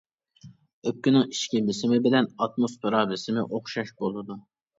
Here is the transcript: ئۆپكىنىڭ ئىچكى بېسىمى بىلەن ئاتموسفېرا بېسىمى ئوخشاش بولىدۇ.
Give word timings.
ئۆپكىنىڭ 0.89 1.25
ئىچكى 1.27 1.61
بېسىمى 1.67 1.99
بىلەن 2.07 2.29
ئاتموسفېرا 2.41 3.03
بېسىمى 3.13 3.45
ئوخشاش 3.45 3.95
بولىدۇ. 4.03 4.41